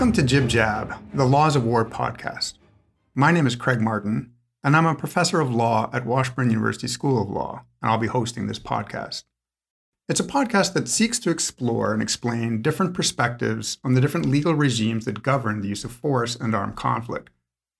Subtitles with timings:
[0.00, 2.54] Welcome to Jib Jab, the Laws of War podcast.
[3.14, 4.32] My name is Craig Martin,
[4.64, 8.06] and I'm a professor of law at Washburn University School of Law, and I'll be
[8.06, 9.24] hosting this podcast.
[10.08, 14.54] It's a podcast that seeks to explore and explain different perspectives on the different legal
[14.54, 17.28] regimes that govern the use of force and armed conflict,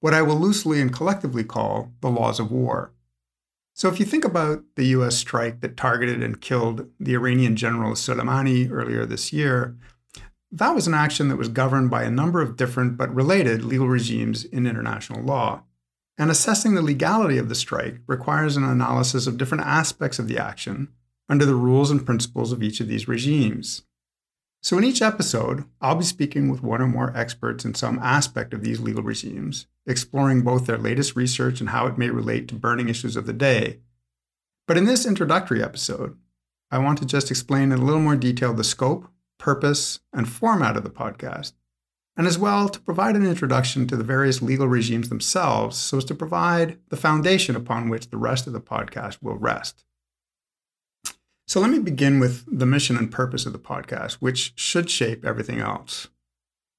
[0.00, 2.92] what I will loosely and collectively call the laws of war.
[3.72, 7.92] So, if you think about the US strike that targeted and killed the Iranian general
[7.92, 9.78] Soleimani earlier this year,
[10.52, 13.88] that was an action that was governed by a number of different but related legal
[13.88, 15.62] regimes in international law.
[16.18, 20.38] And assessing the legality of the strike requires an analysis of different aspects of the
[20.38, 20.88] action
[21.28, 23.82] under the rules and principles of each of these regimes.
[24.62, 28.52] So, in each episode, I'll be speaking with one or more experts in some aspect
[28.52, 32.54] of these legal regimes, exploring both their latest research and how it may relate to
[32.56, 33.78] burning issues of the day.
[34.66, 36.18] But in this introductory episode,
[36.70, 39.08] I want to just explain in a little more detail the scope,
[39.40, 41.54] purpose, and format of the podcast,
[42.16, 46.04] and as well to provide an introduction to the various legal regimes themselves so as
[46.04, 49.84] to provide the foundation upon which the rest of the podcast will rest.
[51.48, 55.24] So let me begin with the mission and purpose of the podcast, which should shape
[55.24, 56.06] everything else.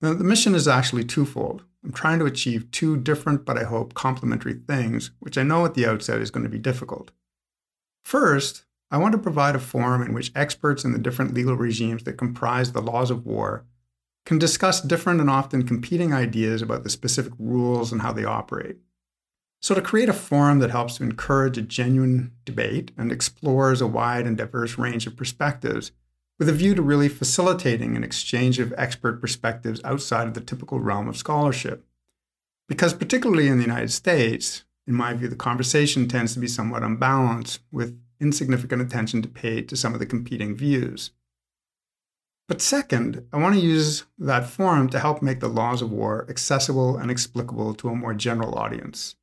[0.01, 1.63] Now, the mission is actually twofold.
[1.83, 5.73] I'm trying to achieve two different, but I hope complementary things, which I know at
[5.73, 7.11] the outset is going to be difficult.
[8.05, 12.03] First, I want to provide a forum in which experts in the different legal regimes
[12.03, 13.65] that comprise the laws of war
[14.25, 18.77] can discuss different and often competing ideas about the specific rules and how they operate.
[19.61, 23.87] So, to create a forum that helps to encourage a genuine debate and explores a
[23.87, 25.91] wide and diverse range of perspectives,
[26.39, 30.79] with a view to really facilitating an exchange of expert perspectives outside of the typical
[30.79, 31.85] realm of scholarship.
[32.67, 36.83] Because, particularly in the United States, in my view, the conversation tends to be somewhat
[36.83, 41.11] unbalanced, with insignificant attention to pay to some of the competing views.
[42.47, 46.25] But second, I want to use that forum to help make the laws of war
[46.29, 49.15] accessible and explicable to a more general audience.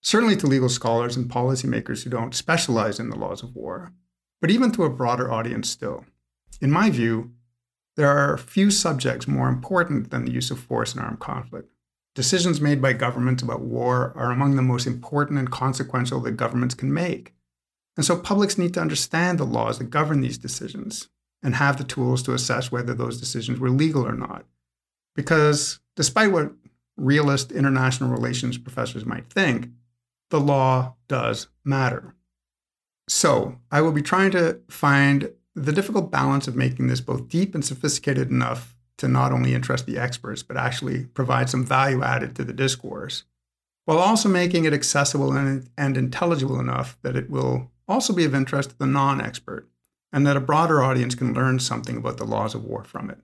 [0.00, 3.92] Certainly to legal scholars and policymakers who don't specialize in the laws of war,
[4.40, 6.04] but even to a broader audience still.
[6.60, 7.32] In my view,
[7.96, 11.72] there are few subjects more important than the use of force in armed conflict.
[12.14, 16.74] Decisions made by governments about war are among the most important and consequential that governments
[16.74, 17.34] can make.
[17.96, 21.08] And so publics need to understand the laws that govern these decisions
[21.42, 24.44] and have the tools to assess whether those decisions were legal or not.
[25.14, 26.52] Because despite what
[26.96, 29.68] realist international relations professors might think,
[30.30, 32.14] the law does matter.
[33.08, 37.54] So I will be trying to find the difficult balance of making this both deep
[37.54, 42.34] and sophisticated enough to not only interest the experts, but actually provide some value added
[42.36, 43.24] to the discourse,
[43.84, 48.34] while also making it accessible and, and intelligible enough that it will also be of
[48.34, 49.68] interest to the non expert,
[50.12, 53.18] and that a broader audience can learn something about the laws of war from it.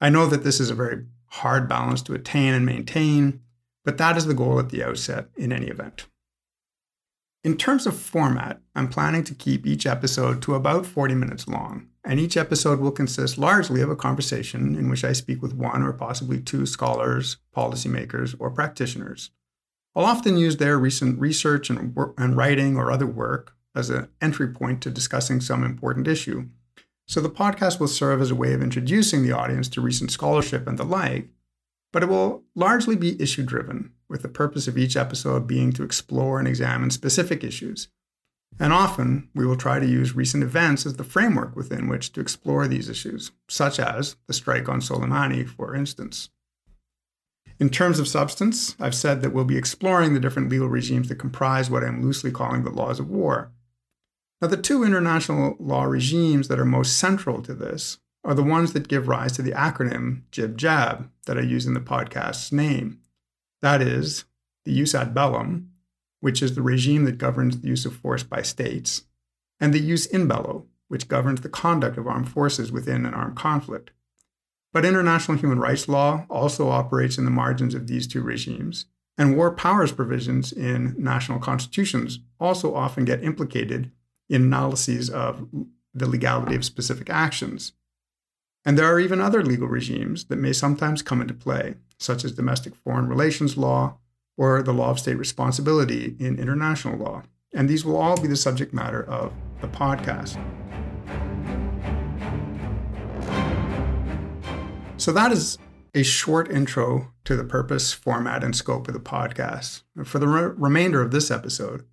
[0.00, 3.40] I know that this is a very hard balance to attain and maintain,
[3.84, 6.06] but that is the goal at the outset in any event.
[7.44, 11.88] In terms of format, I'm planning to keep each episode to about 40 minutes long,
[12.04, 15.82] and each episode will consist largely of a conversation in which I speak with one
[15.82, 19.30] or possibly two scholars, policymakers, or practitioners.
[19.94, 24.48] I'll often use their recent research and, and writing or other work as an entry
[24.48, 26.48] point to discussing some important issue.
[27.06, 30.66] So the podcast will serve as a way of introducing the audience to recent scholarship
[30.66, 31.28] and the like,
[31.92, 35.82] but it will largely be issue driven, with the purpose of each episode being to
[35.82, 37.88] explore and examine specific issues.
[38.60, 42.20] And often, we will try to use recent events as the framework within which to
[42.20, 46.30] explore these issues, such as the strike on Soleimani, for instance.
[47.60, 51.16] In terms of substance, I've said that we'll be exploring the different legal regimes that
[51.16, 53.50] comprise what I'm loosely calling the laws of war.
[54.40, 58.72] Now, the two international law regimes that are most central to this are the ones
[58.72, 63.00] that give rise to the acronym JIB JAB that I use in the podcast's name.
[63.62, 64.24] That is,
[64.64, 65.70] the jus ad bellum,
[66.20, 69.02] which is the regime that governs the use of force by states,
[69.58, 73.36] and the jus in bello, which governs the conduct of armed forces within an armed
[73.36, 73.90] conflict.
[74.72, 78.84] But international human rights law also operates in the margins of these two regimes,
[79.16, 83.90] and war powers provisions in national constitutions also often get implicated
[84.28, 85.48] in analyses of
[85.94, 87.72] the legality of specific actions.
[88.64, 92.32] And there are even other legal regimes that may sometimes come into play, such as
[92.32, 93.98] domestic foreign relations law
[94.36, 97.22] or the law of state responsibility in international law.
[97.54, 100.36] And these will all be the subject matter of the podcast.
[104.98, 105.58] So that is
[105.94, 109.82] a short intro to the purpose, format, and scope of the podcast.
[110.04, 111.84] For the re- remainder of this episode,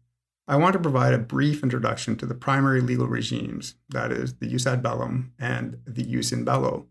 [0.48, 4.48] I want to provide a brief introduction to the primary legal regimes, that is, the
[4.48, 6.86] jus ad bellum and the jus in bello,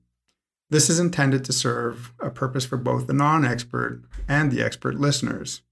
[0.71, 4.97] This is intended to serve a purpose for both the non expert and the expert
[4.97, 5.63] listeners.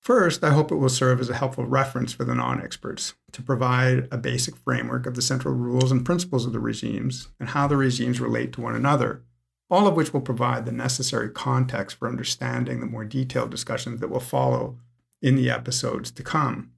[0.00, 3.42] First, I hope it will serve as a helpful reference for the non experts to
[3.42, 7.66] provide a basic framework of the central rules and principles of the regimes and how
[7.66, 9.24] the regimes relate to one another,
[9.68, 14.08] all of which will provide the necessary context for understanding the more detailed discussions that
[14.08, 14.78] will follow
[15.20, 16.70] in the episodes to come.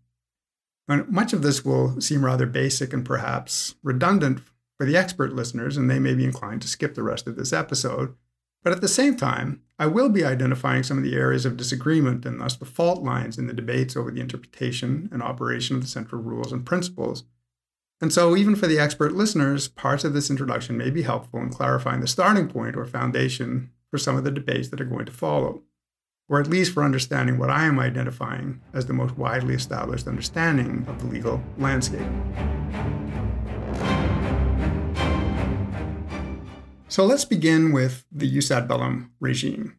[0.90, 4.40] And much of this will seem rather basic and perhaps redundant
[4.76, 7.52] for the expert listeners, and they may be inclined to skip the rest of this
[7.52, 8.16] episode.
[8.64, 12.26] But at the same time, I will be identifying some of the areas of disagreement
[12.26, 15.88] and thus the fault lines in the debates over the interpretation and operation of the
[15.88, 17.22] central rules and principles.
[18.00, 21.50] And so, even for the expert listeners, parts of this introduction may be helpful in
[21.50, 25.12] clarifying the starting point or foundation for some of the debates that are going to
[25.12, 25.62] follow,
[26.30, 30.86] or at least for understanding what I am identifying as the most widely established understanding
[30.88, 32.06] of the legal landscape.
[36.88, 39.76] So let's begin with the jus ad bellum regime.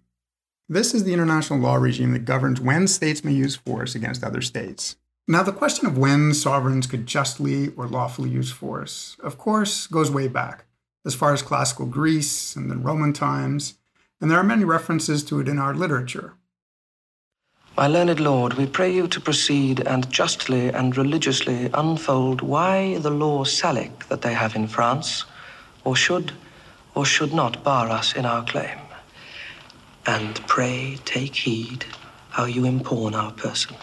[0.68, 4.42] This is the international law regime that governs when states may use force against other
[4.42, 4.98] states.
[5.28, 10.12] Now, the question of when sovereigns could justly or lawfully use force, of course, goes
[10.12, 10.66] way back,
[11.06, 13.76] as far as classical Greece and then Roman times,
[14.20, 16.34] and there are many references to it in our literature.
[17.78, 23.10] My learned lord, we pray you to proceed and justly and religiously unfold why the
[23.10, 25.24] law Salic that they have in France,
[25.86, 26.34] or should
[26.94, 28.78] or should not bar us in our claim.
[30.06, 31.86] And pray take heed
[32.32, 33.78] how you impawn our person,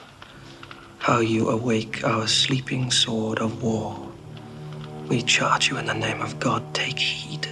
[0.99, 4.13] how you awake our sleeping sword of war.
[5.09, 7.49] We charge you in the name of God, take heed.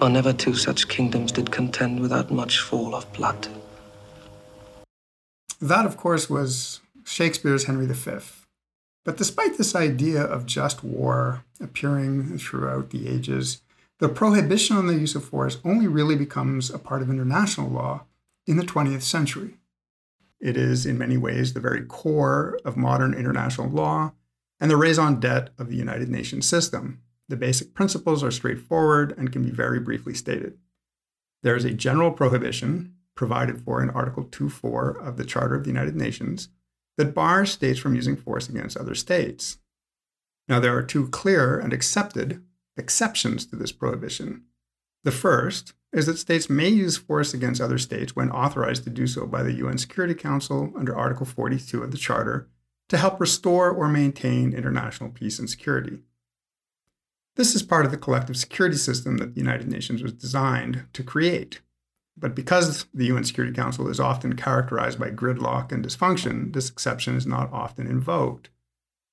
[0.00, 3.46] For never two such kingdoms did contend without much fall of blood.
[5.64, 8.18] That, of course, was Shakespeare's Henry V.
[9.02, 13.62] But despite this idea of just war appearing throughout the ages,
[13.98, 18.04] the prohibition on the use of force only really becomes a part of international law
[18.46, 19.54] in the 20th century.
[20.38, 24.12] It is, in many ways, the very core of modern international law
[24.60, 27.00] and the raison d'etre of the United Nations system.
[27.30, 30.58] The basic principles are straightforward and can be very briefly stated.
[31.42, 35.70] There is a general prohibition provided for in Article 2.4 of the Charter of the
[35.70, 36.48] United Nations
[36.96, 39.58] that bars states from using force against other states.
[40.48, 42.42] Now, there are two clear and accepted
[42.76, 44.44] exceptions to this prohibition.
[45.04, 49.06] The first is that states may use force against other states when authorized to do
[49.06, 52.48] so by the UN Security Council under Article 42 of the Charter
[52.88, 56.00] to help restore or maintain international peace and security.
[57.36, 61.02] This is part of the collective security system that the United Nations was designed to
[61.02, 61.60] create.
[62.16, 67.16] But because the UN Security Council is often characterized by gridlock and dysfunction, this exception
[67.16, 68.50] is not often invoked.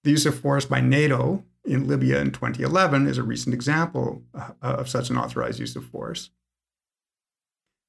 [0.03, 4.51] The use of force by NATO in Libya in 2011 is a recent example uh,
[4.62, 6.30] of such an authorized use of force.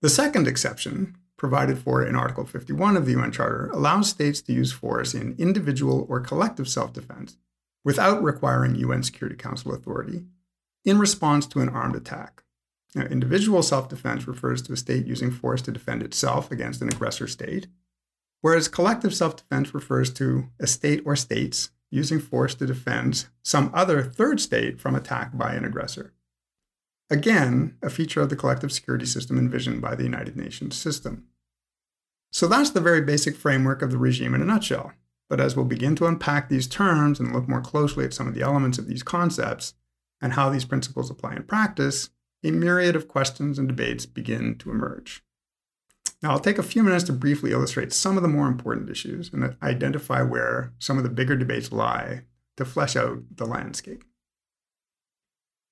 [0.02, 4.52] The second exception, provided for in Article 51 of the UN Charter, allows states to
[4.52, 7.36] use force in individual or collective self defense
[7.84, 10.24] without requiring UN Security Council authority
[10.84, 12.41] in response to an armed attack.
[12.94, 16.88] Now, individual self defense refers to a state using force to defend itself against an
[16.88, 17.66] aggressor state,
[18.40, 23.70] whereas collective self defense refers to a state or states using force to defend some
[23.74, 26.12] other third state from attack by an aggressor.
[27.10, 31.26] Again, a feature of the collective security system envisioned by the United Nations system.
[32.32, 34.92] So that's the very basic framework of the regime in a nutshell.
[35.28, 38.34] But as we'll begin to unpack these terms and look more closely at some of
[38.34, 39.74] the elements of these concepts
[40.22, 42.08] and how these principles apply in practice,
[42.44, 45.22] a myriad of questions and debates begin to emerge.
[46.22, 49.32] Now, I'll take a few minutes to briefly illustrate some of the more important issues
[49.32, 52.22] and identify where some of the bigger debates lie
[52.56, 54.04] to flesh out the landscape.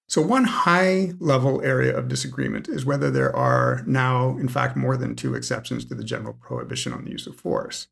[0.09, 4.97] So, one high level area of disagreement is whether there are now, in fact, more
[4.97, 7.87] than two exceptions to the general prohibition on the use of force.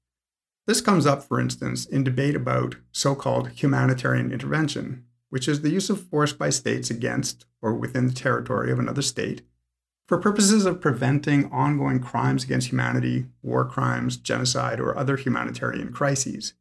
[0.66, 5.70] This comes up, for instance, in debate about so called humanitarian intervention, which is the
[5.70, 9.42] use of force by states against or within the territory of another state
[10.08, 16.54] for purposes of preventing ongoing crimes against humanity, war crimes, genocide, or other humanitarian crises.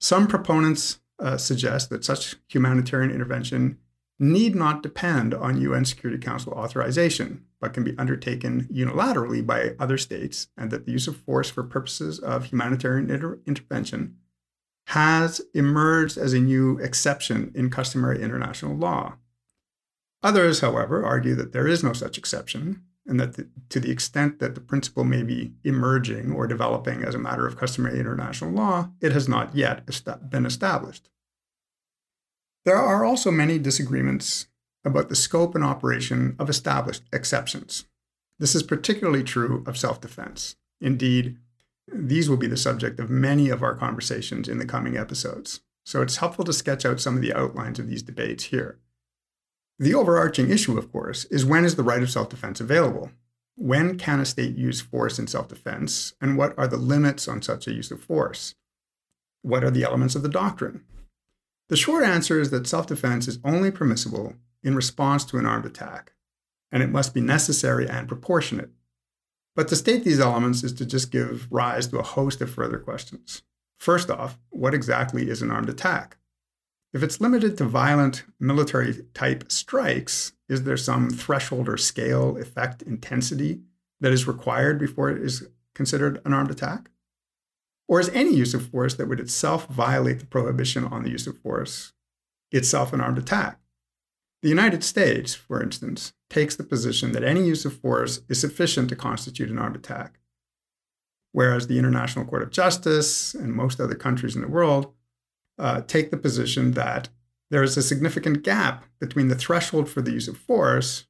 [0.00, 3.78] Some proponents uh, suggest that such humanitarian intervention
[4.18, 9.96] need not depend on UN Security Council authorization, but can be undertaken unilaterally by other
[9.96, 14.16] states, and that the use of force for purposes of humanitarian inter- intervention
[14.88, 19.14] has emerged as a new exception in customary international law.
[20.22, 24.38] Others, however, argue that there is no such exception, and that the, to the extent
[24.38, 28.90] that the principle may be emerging or developing as a matter of customary international law,
[29.02, 29.84] it has not yet
[30.30, 31.10] been established.
[32.64, 34.46] There are also many disagreements
[34.86, 37.84] about the scope and operation of established exceptions.
[38.38, 40.56] This is particularly true of self defense.
[40.80, 41.36] Indeed,
[41.92, 46.02] these will be the subject of many of our conversations in the coming episodes, so
[46.02, 48.78] it's helpful to sketch out some of the outlines of these debates here.
[49.78, 53.10] The overarching issue, of course, is when is the right of self defense available?
[53.54, 57.42] When can a state use force in self defense, and what are the limits on
[57.42, 58.54] such a use of force?
[59.42, 60.84] What are the elements of the doctrine?
[61.68, 65.66] The short answer is that self defense is only permissible in response to an armed
[65.66, 66.12] attack,
[66.72, 68.70] and it must be necessary and proportionate.
[69.58, 72.78] But to state these elements is to just give rise to a host of further
[72.78, 73.42] questions.
[73.80, 76.16] First off, what exactly is an armed attack?
[76.92, 82.82] If it's limited to violent military type strikes, is there some threshold or scale, effect,
[82.82, 83.58] intensity
[84.00, 86.90] that is required before it is considered an armed attack?
[87.88, 91.26] Or is any use of force that would itself violate the prohibition on the use
[91.26, 91.92] of force
[92.52, 93.58] itself an armed attack?
[94.42, 98.88] The United States, for instance, takes the position that any use of force is sufficient
[98.90, 100.20] to constitute an armed attack,
[101.32, 104.92] whereas the International Court of Justice and most other countries in the world
[105.58, 107.08] uh, take the position that
[107.50, 111.06] there is a significant gap between the threshold for the use of force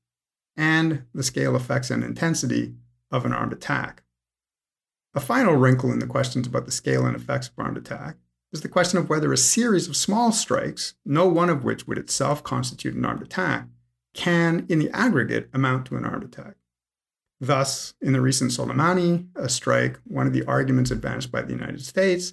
[0.56, 2.74] and the scale, effects, and intensity
[3.10, 4.02] of an armed attack.
[5.14, 8.16] A final wrinkle in the questions about the scale and effects of armed attack
[8.52, 11.98] is the question of whether a series of small strikes, no one of which would
[11.98, 13.66] itself constitute an armed attack,
[14.14, 16.54] can, in the aggregate, amount to an armed attack.
[17.40, 22.32] Thus, in the recent Soleimani strike, one of the arguments advanced by the United States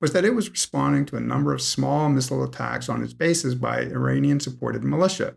[0.00, 3.54] was that it was responding to a number of small missile attacks on its bases
[3.54, 5.36] by Iranian supported militia,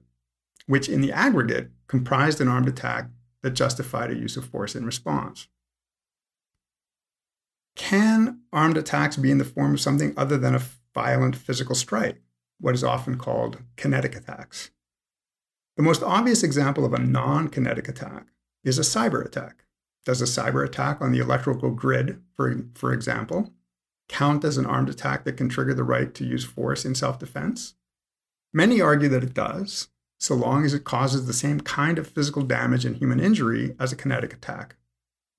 [0.65, 3.09] which in the aggregate comprised an armed attack
[3.43, 5.47] that justified a use of force in response.
[7.75, 10.61] Can armed attacks be in the form of something other than a
[10.93, 12.21] violent physical strike,
[12.59, 14.71] what is often called kinetic attacks?
[15.77, 18.27] The most obvious example of a non kinetic attack
[18.63, 19.65] is a cyber attack.
[20.05, 23.51] Does a cyber attack on the electrical grid, for, for example,
[24.07, 27.19] count as an armed attack that can trigger the right to use force in self
[27.19, 27.75] defense?
[28.53, 32.43] Many argue that it does, so long as it causes the same kind of physical
[32.43, 34.77] damage and human injury as a kinetic attack.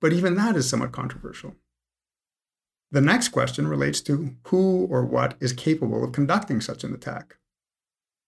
[0.03, 1.55] But even that is somewhat controversial.
[2.93, 7.37] The next question relates to who or what is capable of conducting such an attack.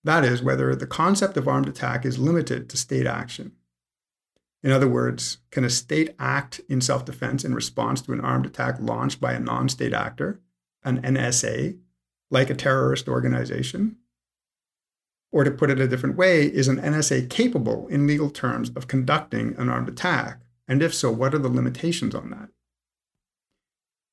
[0.04, 3.52] That is, whether the concept of armed attack is limited to state action.
[4.62, 8.46] In other words, can a state act in self defense in response to an armed
[8.46, 10.40] attack launched by a non state actor,
[10.82, 11.78] an NSA,
[12.30, 13.96] like a terrorist organization?
[15.30, 18.88] Or to put it a different way, is an NSA capable in legal terms of
[18.88, 20.40] conducting an armed attack?
[20.66, 22.48] And if so, what are the limitations on that?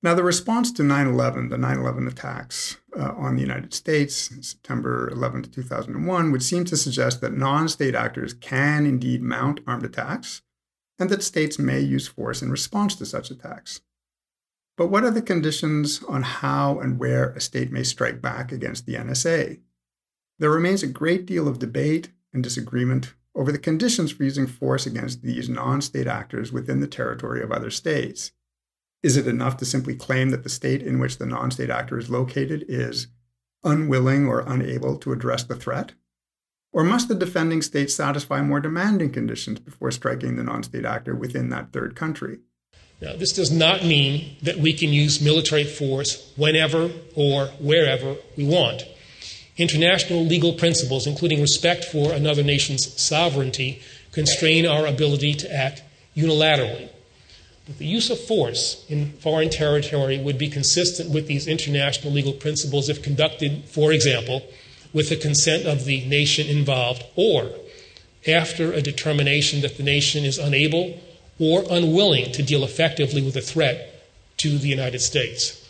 [0.06, 4.30] Now, the response to 9 11, the 9 11 attacks uh, on the United States,
[4.40, 9.84] September 11 2001, would seem to suggest that non state actors can indeed mount armed
[9.84, 10.44] attacks
[11.00, 13.82] and that states may use force in response to such attacks.
[14.78, 18.86] But what are the conditions on how and where a state may strike back against
[18.86, 19.60] the NSA?
[20.38, 24.86] There remains a great deal of debate and disagreement over the conditions for using force
[24.86, 28.34] against these non state actors within the territory of other states.
[29.06, 32.00] Is it enough to simply claim that the state in which the non state actor
[32.00, 33.06] is located is
[33.64, 35.92] unwilling or unable to address the threat?
[36.74, 41.14] Or must the defending state satisfy more demanding conditions before striking the non state actor
[41.14, 42.40] within that third country?
[43.00, 48.48] Now, this does not mean that we can use military force whenever or wherever we
[48.48, 48.86] want.
[49.56, 53.84] International legal principles, including respect for another nation's sovereignty,
[54.14, 55.84] constrain our ability to act
[56.18, 56.90] unilaterally.
[57.66, 62.34] But the use of force in foreign territory would be consistent with these international legal
[62.34, 64.44] principles if conducted, for example,
[64.94, 67.52] with the consent of the nation involved or
[68.28, 71.00] after a determination that the nation is unable
[71.40, 74.06] or unwilling to deal effectively with a threat
[74.38, 75.70] to the United States.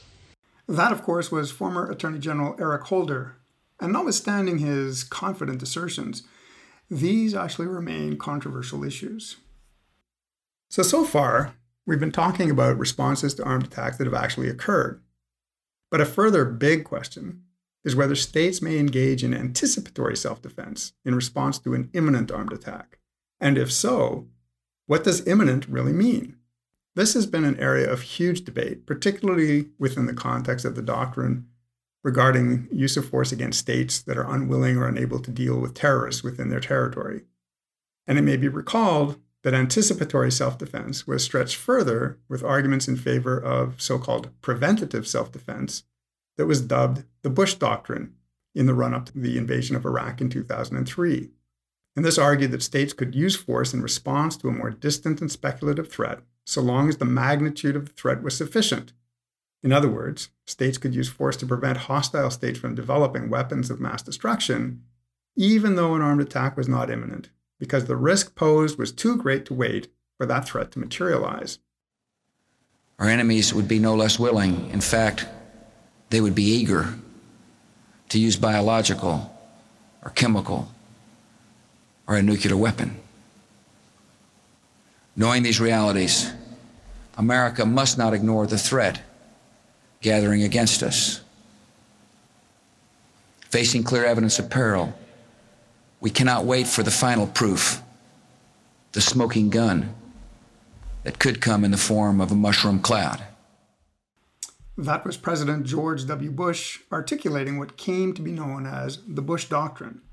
[0.68, 3.36] That, of course, was former Attorney General Eric Holder.
[3.80, 6.24] And notwithstanding his confident assertions,
[6.90, 9.38] these actually remain controversial issues.
[10.70, 11.56] So, so far,
[11.88, 15.01] We've been talking about responses to armed attacks that have actually occurred.
[15.92, 17.44] But a further big question
[17.84, 22.54] is whether states may engage in anticipatory self defense in response to an imminent armed
[22.54, 23.00] attack.
[23.39, 24.27] And if so,
[24.88, 26.38] what does imminent really mean?
[26.96, 31.48] This has been an area of huge debate, particularly within the context of the doctrine
[32.04, 36.24] regarding use of force against states that are unwilling or unable to deal with terrorists
[36.24, 37.22] within their territory.
[38.08, 42.98] And it may be recalled that anticipatory self defense was stretched further with arguments in
[42.98, 45.84] favor of so called preventative self defense
[46.36, 48.16] that was dubbed the Bush Doctrine
[48.56, 51.30] in the run up to the invasion of Iraq in 2003.
[51.96, 55.32] and this argued that states could use force in response to a more distant and
[55.32, 58.94] speculative threat so long as the magnitude of the threat was sufficient.
[59.62, 63.80] In other words, states could use force to prevent hostile states from developing weapons of
[63.80, 64.82] mass destruction,
[65.36, 69.46] even though an armed attack was not imminent, because the risk posed was too great
[69.46, 71.60] to wait for that threat to materialize.
[73.00, 74.70] Our enemies would be no less willing.
[74.70, 75.26] In fact,
[76.10, 76.94] they would be eager
[78.10, 79.32] to use biological
[80.04, 80.70] or chemical
[82.08, 82.98] or a nuclear weapon.
[85.16, 86.32] Knowing these realities,
[87.18, 89.02] America must not ignore the threat
[90.02, 91.22] gathering against us.
[93.50, 94.94] Facing clear evidence of peril,
[96.06, 97.82] we cannot wait for the final proof,
[98.92, 99.96] the smoking gun
[101.02, 103.24] that could come in the form of a mushroom cloud.
[104.78, 106.30] That was President George W.
[106.30, 110.04] Bush articulating what came to be known as the Bush Doctrine,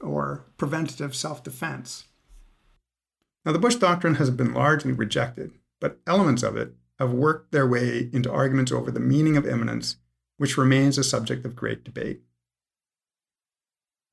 [0.00, 2.06] or preventative self defense.
[3.46, 7.68] Now, the Bush Doctrine has been largely rejected, but elements of it have worked their
[7.68, 9.98] way into arguments over the meaning of imminence,
[10.36, 12.22] which remains a subject of great debate.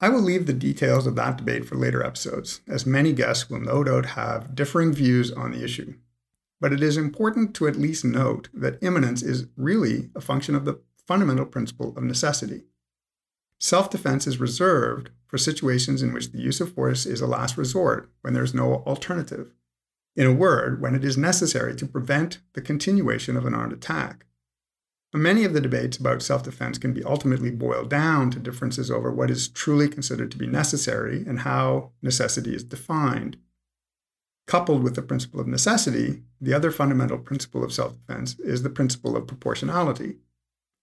[0.02, 3.62] I will leave the details of that debate for later episodes, as many guests will
[3.62, 5.96] no doubt have differing views on the issue.
[6.60, 10.66] But it is important to at least note that imminence is really a function of
[10.66, 12.64] the fundamental principle of necessity.
[13.60, 17.58] Self defense is reserved for situations in which the use of force is a last
[17.58, 19.54] resort, when there is no alternative.
[20.16, 24.26] In a word, when it is necessary to prevent the continuation of an armed attack.
[25.16, 29.10] Many of the debates about self defense can be ultimately boiled down to differences over
[29.10, 33.38] what is truly considered to be necessary and how necessity is defined.
[34.46, 38.70] Coupled with the principle of necessity, the other fundamental principle of self defense is the
[38.70, 40.18] principle of proportionality.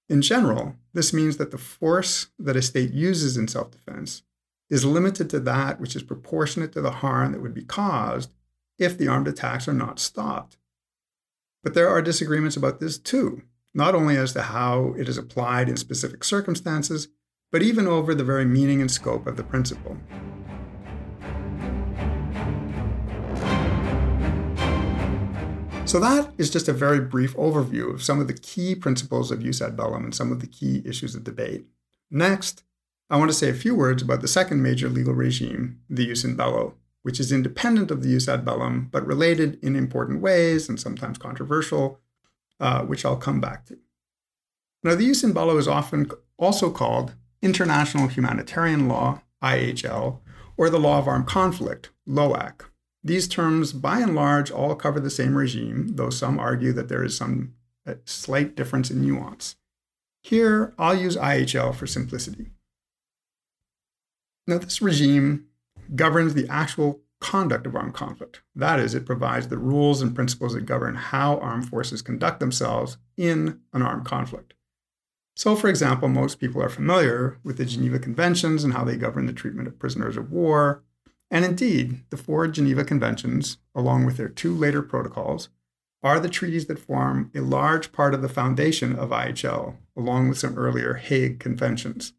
[0.08, 4.22] In general, this means that the force that a state uses in self defense
[4.70, 8.32] is limited to that which is proportionate to the harm that would be caused
[8.78, 10.56] if the armed attacks are not stopped.
[11.62, 13.42] But there are disagreements about this too,
[13.74, 17.08] not only as to how it is applied in specific circumstances,
[17.50, 19.96] but even over the very meaning and scope of the principle.
[25.84, 29.42] So, that is just a very brief overview of some of the key principles of
[29.42, 31.66] jus ad bellum and some of the key issues of debate.
[32.10, 32.64] Next,
[33.10, 36.24] I want to say a few words about the second major legal regime, the jus
[36.24, 40.66] in bello, which is independent of the jus ad bellum, but related in important ways
[40.68, 42.00] and sometimes controversial,
[42.62, 43.78] uh, which I'll come back to.
[44.84, 50.20] Now, the jus in bello is often also called international humanitarian law, IHL,
[50.56, 52.62] or the law of armed conflict, LOAC.
[53.04, 57.02] These terms, by and large, all cover the same regime, though some argue that there
[57.02, 57.54] is some
[58.04, 59.56] slight difference in nuance.
[60.22, 62.52] Here, I'll use IHL for simplicity.
[64.46, 65.46] Now, this regime
[65.96, 68.42] governs the actual conduct of armed conflict.
[68.54, 72.98] That is, it provides the rules and principles that govern how armed forces conduct themselves
[73.16, 74.54] in an armed conflict.
[75.34, 79.26] So, for example, most people are familiar with the Geneva Conventions and how they govern
[79.26, 80.82] the treatment of prisoners of war,
[81.30, 85.48] and indeed, the four Geneva Conventions, along with their two later protocols,
[86.02, 90.38] are the treaties that form a large part of the foundation of IHL, along with
[90.38, 92.12] some earlier Hague Conventions.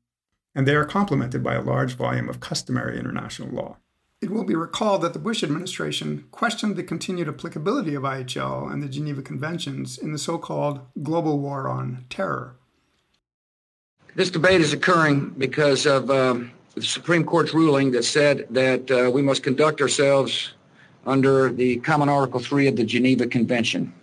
[0.56, 3.78] And they are complemented by a large volume of customary international law.
[4.24, 8.82] It will be recalled that the Bush administration questioned the continued applicability of IHL and
[8.82, 12.56] the Geneva Conventions in the so called global war on terror.
[14.16, 19.12] This debate is occurring because of um, the Supreme Court's ruling that said that uh,
[19.12, 20.54] we must conduct ourselves
[21.06, 23.94] under the Common Article 3 of the Geneva Convention.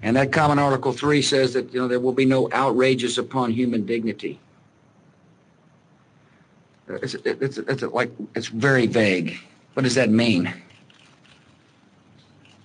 [0.00, 3.50] And that Common Article 3 says that you know, there will be no outrages upon
[3.50, 4.40] human dignity.
[7.02, 9.38] It's, it's, it's like it's very vague.
[9.74, 10.52] What does that mean?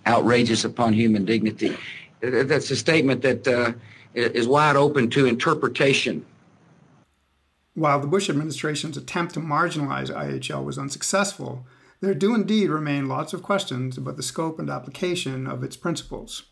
[0.06, 1.78] Outrageous upon human dignity.
[2.22, 3.74] That's a statement that uh,
[4.14, 6.26] is wide open to interpretation.
[7.74, 11.66] While the Bush administration's attempt to marginalize IHL was unsuccessful,
[12.02, 16.44] there do indeed remain lots of questions about the scope and application of its principles.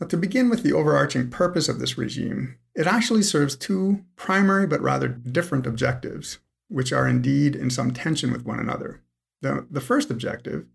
[0.00, 4.66] But to begin with the overarching purpose of this regime, it actually serves two primary
[4.66, 6.38] but rather different objectives,
[6.70, 9.02] which are indeed in some tension with one another.
[9.42, 10.66] The, the first objective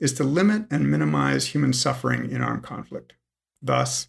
[0.00, 3.14] is to limit and minimize human suffering in armed conflict.
[3.62, 4.08] Thus,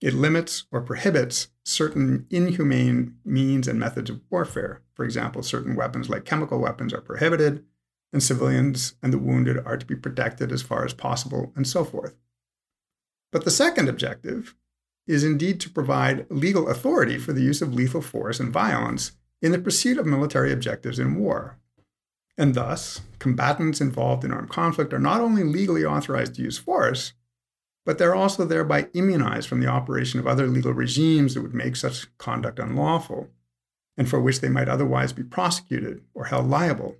[0.00, 4.82] it limits or prohibits certain inhumane means and methods of warfare.
[4.94, 7.64] For example, certain weapons like chemical weapons are prohibited,
[8.12, 11.84] and civilians and the wounded are to be protected as far as possible, and so
[11.84, 12.16] forth.
[13.32, 14.54] But the second objective
[15.06, 19.52] is indeed to provide legal authority for the use of lethal force and violence in
[19.52, 21.58] the pursuit of military objectives in war.
[22.36, 27.12] And thus, combatants involved in armed conflict are not only legally authorized to use force,
[27.84, 31.76] but they're also thereby immunized from the operation of other legal regimes that would make
[31.76, 33.28] such conduct unlawful,
[33.96, 36.96] and for which they might otherwise be prosecuted or held liable.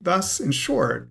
[0.00, 1.10] Thus, in short,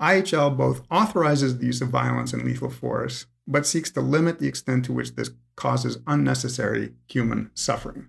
[0.00, 4.48] IHL both authorizes the use of violence and lethal force, but seeks to limit the
[4.48, 8.08] extent to which this causes unnecessary human suffering.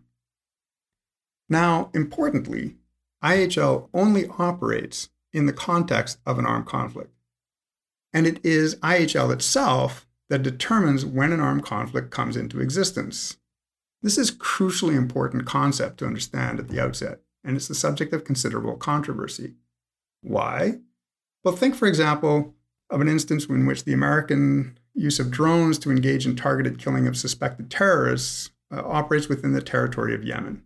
[1.52, 2.78] Now, importantly,
[3.22, 7.14] IHL only operates in the context of an armed conflict.
[8.14, 13.36] And it is IHL itself that determines when an armed conflict comes into existence.
[14.02, 18.14] This is a crucially important concept to understand at the outset, and it's the subject
[18.14, 19.56] of considerable controversy.
[20.22, 20.80] Why?
[21.44, 22.56] Well, think, for example,
[22.90, 27.08] of an instance in which the American use of drones to engage in targeted killing
[27.08, 30.64] of suspected terrorists uh, operates within the territory of Yemen.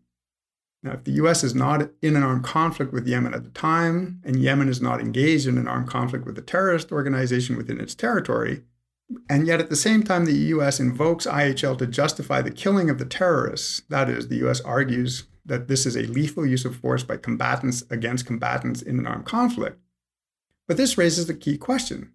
[0.86, 4.22] Now, if the US is not in an armed conflict with Yemen at the time,
[4.24, 7.96] and Yemen is not engaged in an armed conflict with a terrorist organization within its
[7.96, 8.62] territory,
[9.28, 13.00] and yet at the same time the US invokes IHL to justify the killing of
[13.00, 17.04] the terrorists, that is, the US argues that this is a lethal use of force
[17.04, 19.80] by combatants against combatants in an armed conflict.
[20.68, 22.12] But this raises the key question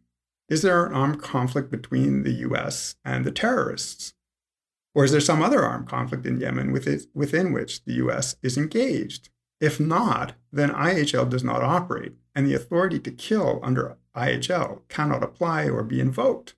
[0.49, 4.15] Is there an armed conflict between the US and the terrorists?
[4.95, 9.29] Or is there some other armed conflict in Yemen within which the US is engaged?
[9.61, 15.23] If not, then IHL does not operate, and the authority to kill under IHL cannot
[15.23, 16.55] apply or be invoked.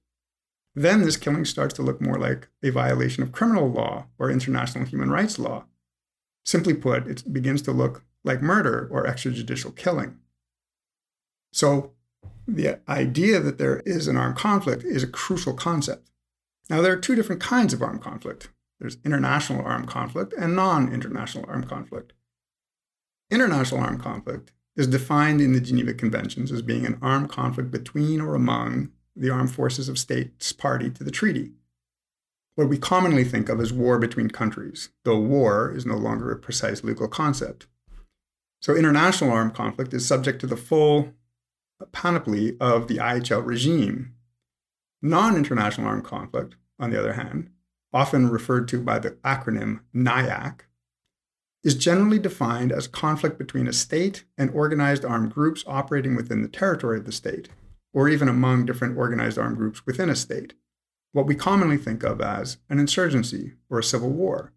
[0.75, 4.87] Then this killing starts to look more like a violation of criminal law or international
[4.87, 5.67] human rights law.
[6.45, 10.19] Simply put, it begins to look like murder or extrajudicial killing.
[11.53, 11.93] So,
[12.49, 16.09] the idea that there is an armed conflict is a crucial concept.
[16.71, 18.49] Now, there are two different kinds of armed conflict
[18.83, 22.15] there's international armed conflict and non international armed conflict.
[23.31, 28.21] International armed conflict is defined in the Geneva Conventions as being an armed conflict between
[28.21, 31.53] or among the armed forces of states party to the treaty.
[32.57, 36.39] What we commonly think of as war between countries, though war is no longer a
[36.39, 37.69] precise legal concept.
[38.61, 41.13] So, international armed conflict is subject to the full
[41.93, 44.15] panoply of the IHL regime,
[45.03, 47.51] Non international armed conflict, on the other hand,
[47.93, 50.61] often referred to by the acronym NIAC,
[51.65, 56.49] is generally defined as conflict between a state and organized armed groups operating within the
[56.49, 57.49] territory of the state,
[57.93, 60.55] or even among different organized armed groups within a state,
[61.13, 64.53] what we commonly think of as an insurgency or a civil war.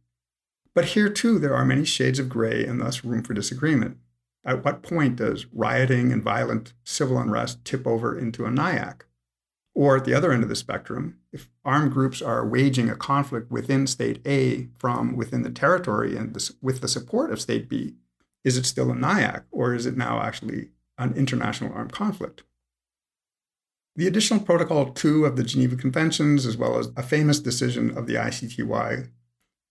[0.73, 3.97] But here too, there are many shades of gray and thus room for disagreement.
[4.43, 9.01] At what point does rioting and violent civil unrest tip over into a NIAC?
[9.75, 13.51] Or at the other end of the spectrum, if armed groups are waging a conflict
[13.51, 17.95] within state A from within the territory and with the support of state B,
[18.45, 22.43] is it still a NIAC or is it now actually an international armed conflict?
[23.97, 28.07] The additional protocol 2 of the Geneva Conventions, as well as a famous decision of
[28.07, 29.09] the ICTY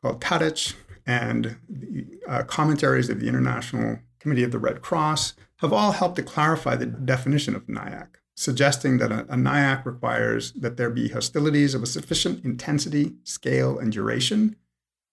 [0.02, 0.74] called Tadić,
[1.06, 6.16] and the uh, commentaries of the International Committee of the Red Cross, have all helped
[6.16, 11.08] to clarify the definition of NIAC suggesting that a, a NIAC requires that there be
[11.08, 14.56] hostilities of a sufficient intensity, scale, and duration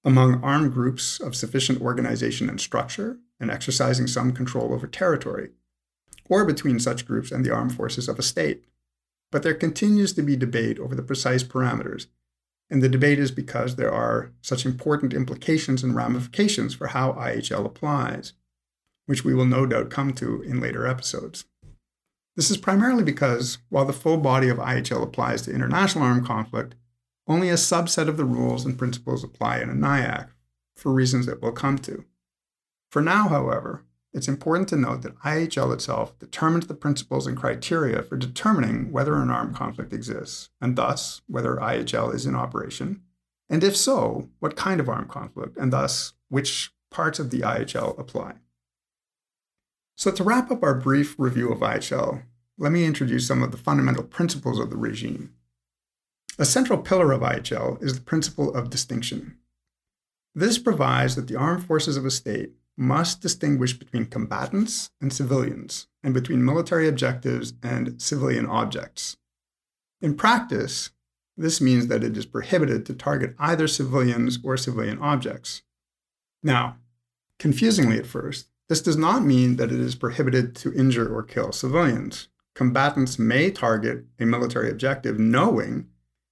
[0.04, 5.50] among armed groups of sufficient organization and structure and exercising some control over territory,
[6.30, 8.66] or between such groups and the armed forces of a state.
[9.32, 12.08] But there continues to be debate over the precise parameters,
[12.70, 17.66] and the debate is because there are such important implications and ramifications for how IHL
[17.66, 18.34] applies,
[19.06, 21.46] which we will no doubt come to in later episodes.
[22.36, 26.76] This is primarily because, while the full body of IHL applies to international armed conflict,
[27.28, 30.30] only a subset of the rules and principles apply in a NIAC,
[30.76, 32.06] for reasons that we'll come to.
[32.90, 38.02] For now, however, it's important to note that IHL itself determines the principles and criteria
[38.02, 43.02] for determining whether an armed conflict exists, and thus whether IHL is in operation,
[43.50, 48.00] and if so, what kind of armed conflict, and thus which parts of the IHL
[48.00, 48.36] apply.
[50.02, 52.24] So, to wrap up our brief review of IHL,
[52.58, 55.36] let me introduce some of the fundamental principles of the regime.
[56.40, 59.38] A central pillar of IHL is the principle of distinction.
[60.34, 65.86] This provides that the armed forces of a state must distinguish between combatants and civilians,
[66.02, 69.18] and between military objectives and civilian objects.
[70.02, 70.90] In practice,
[71.38, 75.62] this means that it is prohibited to target either civilians or civilian objects.
[76.42, 76.78] Now,
[77.38, 81.52] confusingly at first, this does not mean that it is prohibited to injure or kill
[81.52, 82.30] civilians.
[82.56, 85.90] Combatants may target a military objective knowing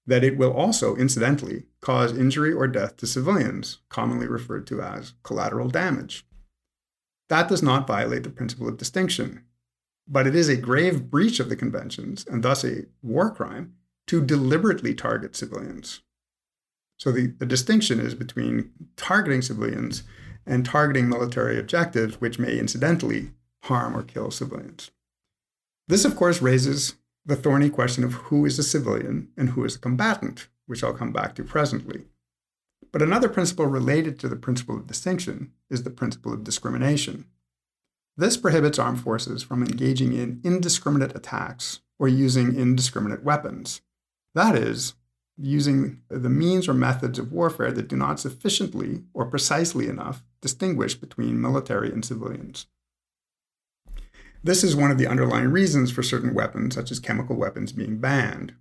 [0.07, 5.15] that it will also, incidentally, cause injury or death to civilians, commonly referred to as
[5.21, 6.25] collateral damage.
[7.27, 9.43] That does not violate the principle of distinction,
[10.07, 13.73] but it is a grave breach of the conventions and thus a war crime
[14.07, 16.03] to deliberately target civilians.
[16.95, 20.03] So the, the distinction is between targeting civilians
[20.49, 23.31] and targeting military objectives, which may incidentally
[23.63, 24.91] harm or kill civilians.
[25.87, 29.75] This, of course, raises the thorny question of who is a civilian and who is
[29.75, 32.05] a combatant, which I'll come back to presently.
[32.91, 37.25] But another principle related to the principle of distinction is the principle of discrimination.
[38.17, 43.81] This prohibits armed forces from engaging in indiscriminate attacks or using indiscriminate weapons.
[44.33, 44.95] That is,
[45.37, 50.95] using the means or methods of warfare that do not sufficiently or precisely enough distinguish
[50.95, 52.67] between military and civilians.
[54.43, 57.97] This is one of the underlying reasons for certain weapons, such as chemical weapons, being
[57.97, 58.53] banned.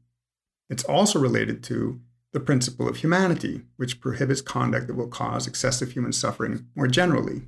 [0.69, 2.01] It's also related to
[2.33, 7.43] the principle of humanity, which prohibits conduct that will cause excessive human suffering more generally.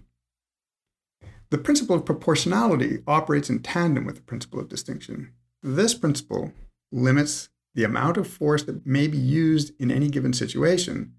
[1.50, 5.32] The principle of proportionality operates in tandem with the principle of distinction.
[5.62, 6.52] This principle
[6.92, 11.14] limits the amount of force that may be used in any given situation,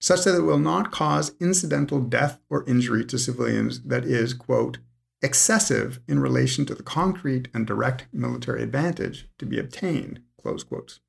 [0.00, 4.78] such that it will not cause incidental death or injury to civilians that is, quote,
[5.22, 11.00] excessive in relation to the concrete and direct military advantage to be obtained, close quotes.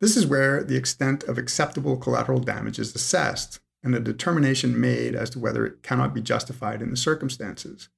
[0.00, 5.14] This is where the extent of acceptable collateral damage is assessed and a determination made
[5.14, 7.88] as to whether it cannot be justified in the circumstances.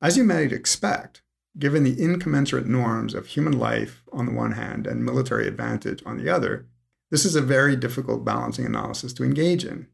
[0.00, 1.22] As you might expect,
[1.58, 6.16] given the incommensurate norms of human life on the one hand and military advantage on
[6.16, 6.66] the other,
[7.10, 9.86] this is a very difficult balancing analysis to engage in.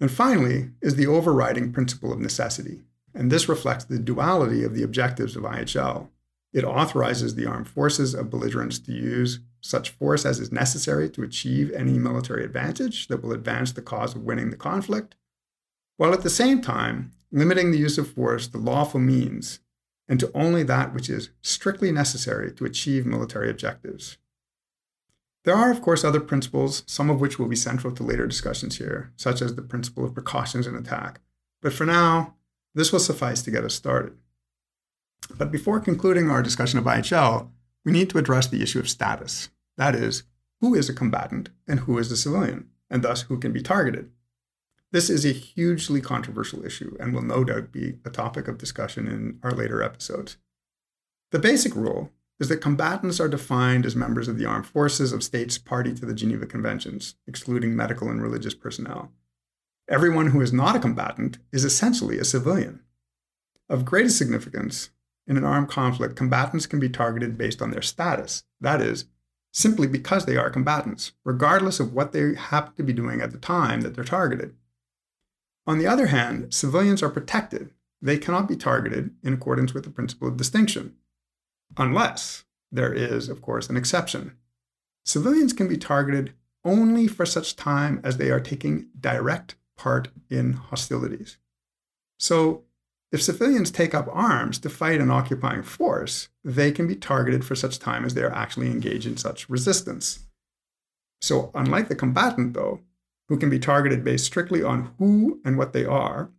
[0.00, 2.82] And finally, is the overriding principle of necessity,
[3.14, 6.08] and this reflects the duality of the objectives of IHL.
[6.52, 11.22] It authorizes the armed forces of belligerents to use such force as is necessary to
[11.22, 15.16] achieve any military advantage that will advance the cause of winning the conflict,
[15.96, 19.60] while at the same time limiting the use of force to lawful means
[20.08, 24.18] and to only that which is strictly necessary to achieve military objectives.
[25.46, 28.78] There are, of course, other principles, some of which will be central to later discussions
[28.78, 31.20] here, such as the principle of precautions in attack.
[31.62, 32.34] But for now,
[32.74, 34.18] this will suffice to get us started.
[35.38, 37.48] But before concluding our discussion of IHL,
[37.84, 39.48] we need to address the issue of status.
[39.76, 40.24] That is,
[40.60, 44.10] who is a combatant and who is a civilian, and thus who can be targeted.
[44.90, 49.06] This is a hugely controversial issue and will no doubt be a topic of discussion
[49.06, 50.38] in our later episodes.
[51.30, 55.22] The basic rule is that combatants are defined as members of the armed forces of
[55.22, 59.10] states party to the Geneva Conventions, excluding medical and religious personnel.
[59.88, 62.80] Everyone who is not a combatant is essentially a civilian.
[63.68, 64.90] Of greatest significance,
[65.26, 69.06] in an armed conflict, combatants can be targeted based on their status, that is,
[69.52, 73.38] simply because they are combatants, regardless of what they happen to be doing at the
[73.38, 74.54] time that they're targeted.
[75.66, 77.70] On the other hand, civilians are protected.
[78.02, 80.94] They cannot be targeted in accordance with the principle of distinction,
[81.76, 84.36] unless there is, of course, an exception.
[85.04, 90.54] Civilians can be targeted only for such time as they are taking direct part in
[90.54, 91.38] hostilities.
[92.18, 92.64] So,
[93.12, 97.54] if civilians take up arms to fight an occupying force, they can be targeted for
[97.54, 100.26] such time as they are actually engaged in such resistance.
[101.20, 102.80] So, unlike the combatant, though,
[103.28, 106.30] who can be targeted based strictly on who and what they are.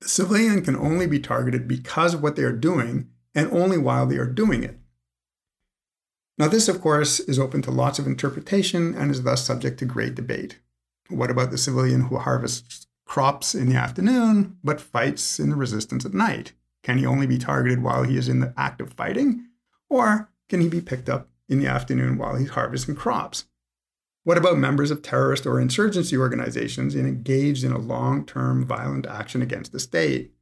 [0.00, 4.06] The civilian can only be targeted because of what they are doing and only while
[4.06, 4.78] they are doing it.
[6.36, 9.84] Now, this, of course, is open to lots of interpretation and is thus subject to
[9.84, 10.58] great debate.
[11.08, 16.04] What about the civilian who harvests crops in the afternoon but fights in the resistance
[16.04, 16.52] at night?
[16.82, 19.46] Can he only be targeted while he is in the act of fighting?
[19.88, 23.44] Or can he be picked up in the afternoon while he's harvesting crops?
[24.24, 29.42] What about members of terrorist or insurgency organizations engaged in a long term violent action
[29.42, 30.32] against the state?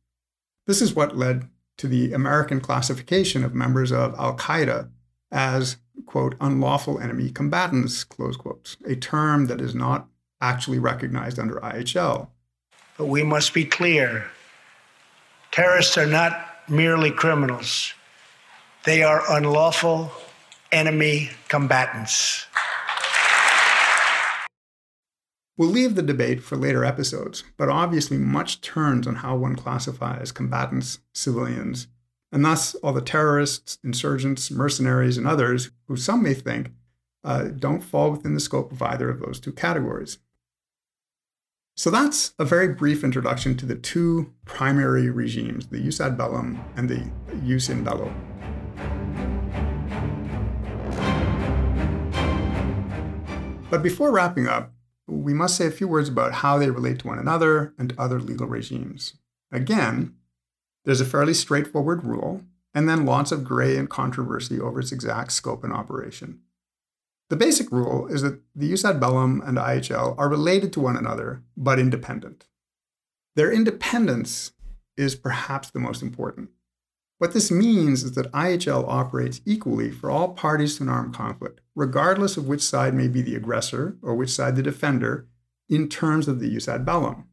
[0.67, 1.49] This is what led
[1.79, 4.91] to the American classification of members of Al Qaeda
[5.31, 10.09] as, quote, unlawful enemy combatants, close quotes, a term that is not
[10.41, 12.29] actually recognized under IHL.
[12.99, 14.27] But we must be clear
[15.51, 17.95] terrorists are not merely criminals,
[18.85, 20.11] they are unlawful
[20.73, 22.47] enemy combatants.
[25.59, 30.33] We'll leave the debate for later episodes, but obviously much turns on how one classifies
[30.33, 31.89] combatants, civilians,
[32.33, 36.71] and thus all the terrorists, insurgents, mercenaries, and others who some may think
[37.23, 40.19] uh, don't fall within the scope of either of those two categories.
[41.77, 46.65] So that's a very brief introduction to the two primary regimes, the jus ad bellum
[46.77, 47.11] and the
[47.47, 48.13] jus in bello.
[53.71, 54.73] But before wrapping up,
[55.07, 58.21] we must say a few words about how they relate to one another and other
[58.21, 59.15] legal regimes.
[59.51, 60.15] Again,
[60.85, 62.43] there's a fairly straightforward rule,
[62.75, 66.41] and then lots of gray and controversy over its exact scope and operation.
[67.31, 70.97] The basic rule is that the Jus ad bellum and IHL are related to one
[70.97, 72.47] another, but independent.
[73.37, 74.53] Their independence
[74.99, 76.51] is perhaps the most important.
[77.17, 81.62] What this means is that IHL operates equally for all parties to an armed conflict,
[81.75, 85.27] regardless of which side may be the aggressor or which side the defender,
[85.69, 87.25] in terms of the Jus ad bellum.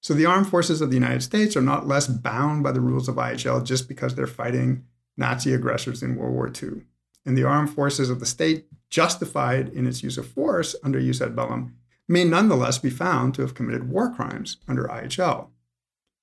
[0.00, 3.08] So the armed forces of the United States are not less bound by the rules
[3.08, 4.84] of IHL just because they're fighting
[5.16, 6.82] Nazi aggressors in World War II.
[7.24, 11.22] And the armed forces of the state, justified in its use of force under Jus
[11.22, 15.48] ad bellum, may nonetheless be found to have committed war crimes under IHL.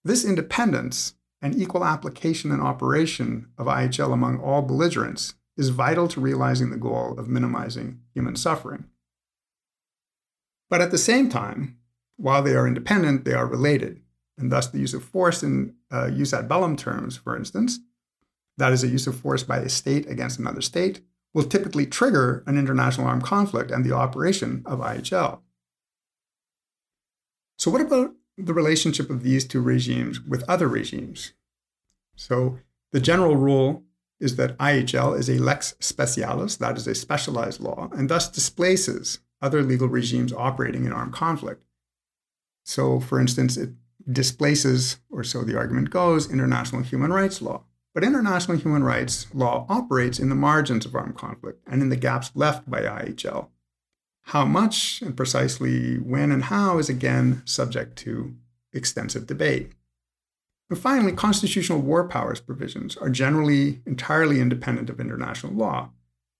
[0.03, 6.19] This independence and equal application and operation of IHL among all belligerents is vital to
[6.19, 8.85] realizing the goal of minimizing human suffering.
[10.71, 11.77] But at the same time,
[12.17, 14.01] while they are independent, they are related.
[14.39, 17.79] And thus, the use of force in uh, jus ad bellum terms, for instance,
[18.57, 21.01] that is a use of force by a state against another state,
[21.33, 25.41] will typically trigger an international armed conflict and the operation of IHL.
[27.57, 31.33] So, what about the relationship of these two regimes with other regimes?
[32.15, 32.57] So,
[32.91, 33.83] the general rule
[34.21, 39.19] is that IHL is a lex specialis, that is a specialized law, and thus displaces
[39.41, 41.63] other legal regimes operating in armed conflict.
[42.63, 43.71] So, for instance, it
[44.09, 47.63] displaces, or so the argument goes, international human rights law.
[47.93, 51.97] But international human rights law operates in the margins of armed conflict and in the
[51.97, 53.47] gaps left by IHL.
[54.25, 58.35] How much and precisely when and how is again subject to
[58.71, 59.73] extensive debate.
[60.71, 65.89] And finally, constitutional war powers provisions are generally entirely independent of international law,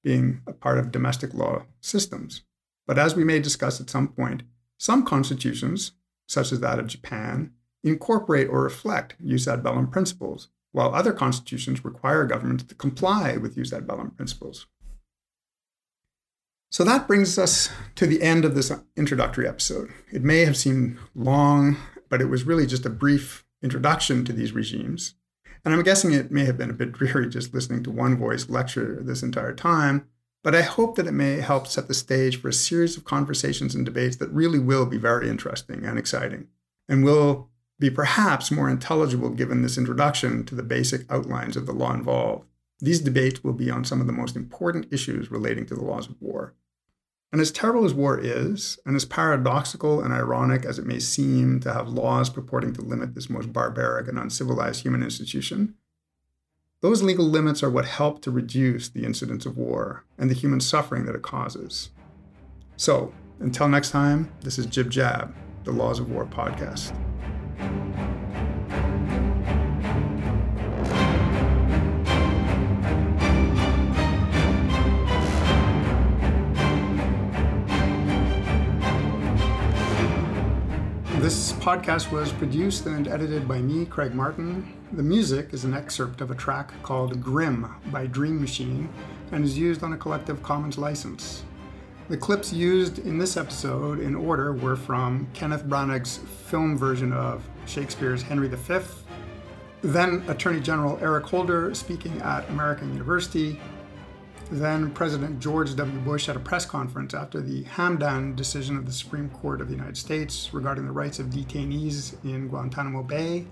[0.06, 2.44] being a part of domestic law systems.
[2.88, 4.44] But as we may discuss at some point,
[4.78, 5.92] some constitutions,
[6.30, 7.52] such as that of Japan,
[7.84, 13.56] incorporate or reflect jus ad bellum principles, while other constitutions require governments to comply with
[13.56, 14.66] jus ad bellum principles.
[16.70, 19.92] So that brings us to the end of this introductory episode.
[20.10, 21.76] It may have seemed long,
[22.08, 25.16] but it was really just a brief introduction to these regimes.
[25.64, 28.50] And I'm guessing it may have been a bit dreary just listening to one voice
[28.50, 30.08] lecture this entire time,
[30.44, 33.76] but I hope that it may help set the stage for a series of conversations
[33.76, 36.48] and debates that really will be very interesting and exciting,
[36.90, 41.74] and will be perhaps more intelligible given this introduction to the basic outlines of the
[41.74, 42.46] law involved.
[42.80, 46.08] These debates will be on some of the most important issues relating to the laws
[46.08, 46.56] of war.
[47.32, 51.62] And as terrible as war is, and as paradoxical and ironic as it may seem
[51.62, 55.76] to have laws purporting to limit this most barbaric and uncivilized human institution,
[56.82, 60.60] those legal limits are what help to reduce the incidence of war and the human
[60.60, 61.92] suffering that it causes.
[62.76, 66.98] So, until next time, this is Jib Jab, the Laws of War podcast.
[81.72, 84.74] Podcast was produced and edited by me, Craig Martin.
[84.92, 88.90] The music is an excerpt of a track called Grim by Dream Machine
[89.32, 91.44] and is used on a Collective Commons license.
[92.10, 97.48] The clips used in this episode in order were from Kenneth Branagh's film version of
[97.66, 98.80] Shakespeare's Henry V,
[99.82, 103.62] then Attorney General Eric Holder speaking at American University,
[104.52, 106.00] then President George W.
[106.00, 109.74] Bush at a press conference after the Hamdan decision of the Supreme Court of the
[109.74, 113.46] United States regarding the rights of detainees in Guantanamo Bay,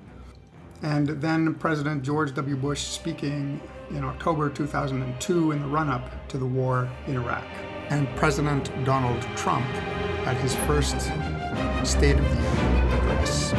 [0.82, 2.58] and then President George W.
[2.58, 7.46] Bush speaking in October 2002 in the run up to the war in Iraq,
[7.90, 9.66] and President Donald Trump
[10.28, 11.00] at his first
[11.84, 13.54] State of the Union address.